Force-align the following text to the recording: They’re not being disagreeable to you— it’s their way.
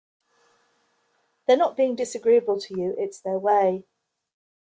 They’re 1.45 1.59
not 1.59 1.77
being 1.77 1.95
disagreeable 1.95 2.59
to 2.61 2.73
you— 2.75 2.95
it’s 2.97 3.19
their 3.21 3.37
way. 3.37 3.85